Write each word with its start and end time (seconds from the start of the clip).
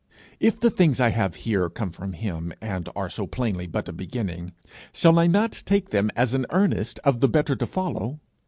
If 0.39 0.59
the 0.59 0.71
things 0.71 0.99
I 0.99 1.09
have 1.09 1.35
here 1.35 1.69
come 1.69 1.91
from 1.91 2.13
him, 2.13 2.53
and 2.59 2.89
are 2.95 3.07
so 3.07 3.27
plainly 3.27 3.67
but 3.67 3.87
a 3.87 3.93
beginning, 3.93 4.51
shall 4.91 5.19
I 5.19 5.27
not 5.27 5.61
take 5.67 5.91
them 5.91 6.09
as 6.15 6.33
an 6.33 6.47
earnest 6.49 6.99
of 7.03 7.19
the 7.19 7.29
better 7.29 7.55
to 7.57 7.67
follow? 7.67 8.19